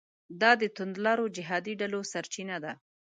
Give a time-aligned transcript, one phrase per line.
[0.41, 2.73] دا د توندلارو جهادي ډلو سرچینه ده.